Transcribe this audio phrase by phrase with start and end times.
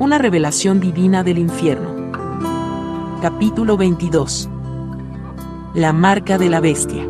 [0.00, 2.12] Una revelación divina del infierno.
[3.20, 4.48] Capítulo 22.
[5.74, 7.04] La marca de la bestia.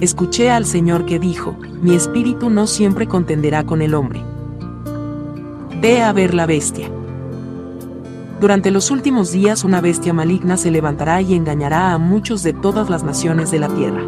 [0.00, 4.22] Escuché al Señor que dijo, mi espíritu no siempre contenderá con el hombre.
[5.82, 6.88] Ve a ver la bestia.
[8.40, 12.88] Durante los últimos días una bestia maligna se levantará y engañará a muchos de todas
[12.88, 14.00] las naciones de la tierra.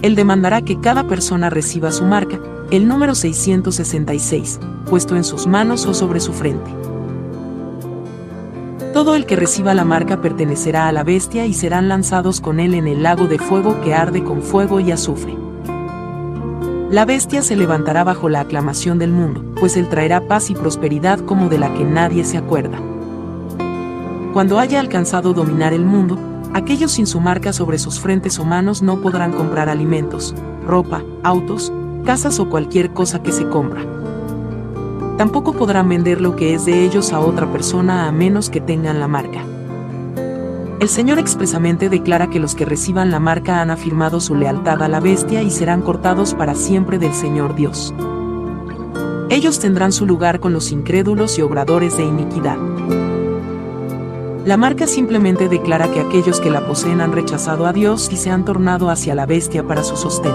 [0.00, 2.40] Él demandará que cada persona reciba su marca,
[2.72, 6.74] el número 666, puesto en sus manos o sobre su frente.
[8.94, 12.72] Todo el que reciba la marca pertenecerá a la bestia y serán lanzados con él
[12.72, 15.36] en el lago de fuego que arde con fuego y azufre.
[16.90, 21.20] La bestia se levantará bajo la aclamación del mundo, pues él traerá paz y prosperidad
[21.20, 22.78] como de la que nadie se acuerda.
[24.32, 26.18] Cuando haya alcanzado dominar el mundo,
[26.54, 30.34] aquellos sin su marca sobre sus frentes o manos no podrán comprar alimentos,
[30.66, 31.70] ropa, autos,
[32.02, 33.82] casas o cualquier cosa que se compra.
[35.18, 39.00] Tampoco podrán vender lo que es de ellos a otra persona a menos que tengan
[39.00, 39.44] la marca.
[40.80, 44.88] El Señor expresamente declara que los que reciban la marca han afirmado su lealtad a
[44.88, 47.94] la bestia y serán cortados para siempre del Señor Dios.
[49.30, 52.58] Ellos tendrán su lugar con los incrédulos y obradores de iniquidad.
[54.44, 58.30] La marca simplemente declara que aquellos que la poseen han rechazado a Dios y se
[58.30, 60.32] han tornado hacia la bestia para su sostén.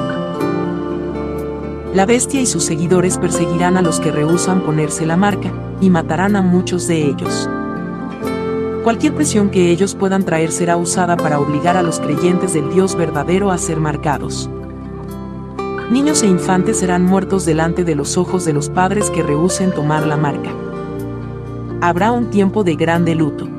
[1.98, 6.36] La bestia y sus seguidores perseguirán a los que rehusan ponerse la marca, y matarán
[6.36, 7.50] a muchos de ellos.
[8.84, 12.96] Cualquier presión que ellos puedan traer será usada para obligar a los creyentes del Dios
[12.96, 14.48] verdadero a ser marcados.
[15.90, 20.06] Niños e infantes serán muertos delante de los ojos de los padres que rehúsen tomar
[20.06, 20.52] la marca.
[21.82, 23.57] Habrá un tiempo de grande luto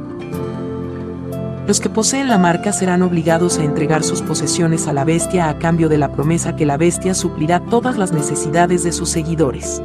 [1.68, 5.58] los que poseen la marca serán obligados a entregar sus posesiones a la bestia a
[5.58, 9.82] cambio de la promesa que la bestia suplirá todas las necesidades de sus seguidores.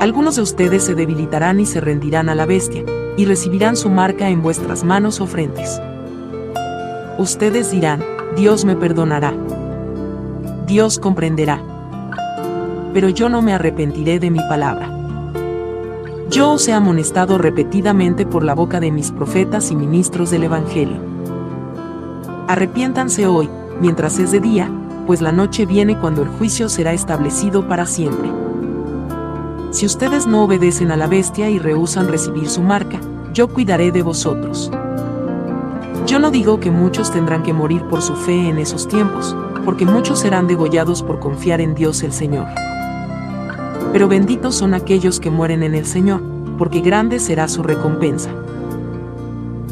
[0.00, 2.82] Algunos de ustedes se debilitarán y se rendirán a la bestia,
[3.18, 5.78] y recibirán su marca en vuestras manos o frentes.
[7.18, 8.02] Ustedes dirán,
[8.34, 9.34] Dios me perdonará.
[10.66, 11.60] Dios comprenderá.
[12.94, 14.93] Pero yo no me arrepentiré de mi palabra.
[16.30, 20.96] Yo os he amonestado repetidamente por la boca de mis profetas y ministros del Evangelio.
[22.48, 23.48] Arrepiéntanse hoy,
[23.80, 24.70] mientras es de día,
[25.06, 28.30] pues la noche viene cuando el juicio será establecido para siempre.
[29.70, 32.98] Si ustedes no obedecen a la bestia y rehusan recibir su marca,
[33.34, 34.70] yo cuidaré de vosotros.
[36.06, 39.84] Yo no digo que muchos tendrán que morir por su fe en esos tiempos, porque
[39.84, 42.46] muchos serán degollados por confiar en Dios el Señor
[43.94, 46.20] pero benditos son aquellos que mueren en el Señor,
[46.58, 48.28] porque grande será su recompensa.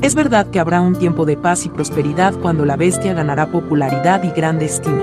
[0.00, 4.22] Es verdad que habrá un tiempo de paz y prosperidad cuando la bestia ganará popularidad
[4.22, 5.03] y grande estima.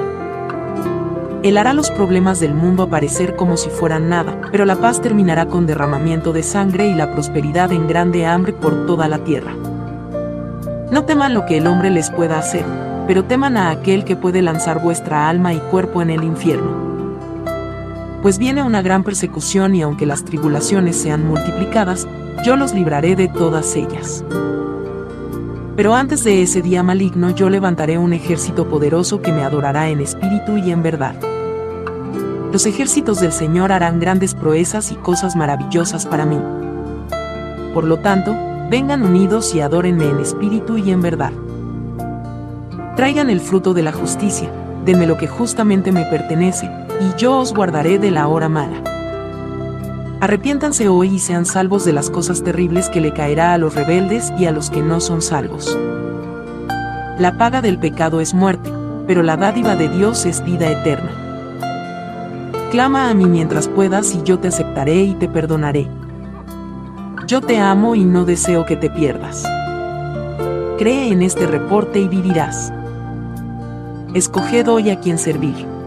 [1.43, 5.47] Él hará los problemas del mundo aparecer como si fueran nada, pero la paz terminará
[5.47, 9.51] con derramamiento de sangre y la prosperidad en grande hambre por toda la tierra.
[10.91, 12.63] No teman lo que el hombre les pueda hacer,
[13.05, 16.88] pero teman a aquel que puede lanzar vuestra alma y cuerpo en el infierno
[18.21, 22.07] pues viene una gran persecución y aunque las tribulaciones sean multiplicadas,
[22.45, 24.23] yo los libraré de todas ellas.
[25.75, 30.01] Pero antes de ese día maligno yo levantaré un ejército poderoso que me adorará en
[30.01, 31.15] espíritu y en verdad.
[32.51, 36.39] Los ejércitos del Señor harán grandes proezas y cosas maravillosas para mí.
[37.73, 38.35] Por lo tanto,
[38.69, 41.31] vengan unidos y adórenme en espíritu y en verdad.
[42.97, 44.51] Traigan el fruto de la justicia,
[44.83, 48.83] denme lo que justamente me pertenece, y yo os guardaré de la hora mala.
[50.21, 54.33] Arrepiéntanse hoy y sean salvos de las cosas terribles que le caerá a los rebeldes
[54.37, 55.77] y a los que no son salvos.
[57.17, 58.69] La paga del pecado es muerte,
[59.07, 61.11] pero la dádiva de Dios es vida eterna.
[62.71, 65.87] Clama a mí mientras puedas y yo te aceptaré y te perdonaré.
[67.25, 69.43] Yo te amo y no deseo que te pierdas.
[70.77, 72.73] Cree en este reporte y vivirás.
[74.13, 75.78] Escoged hoy a quien servir.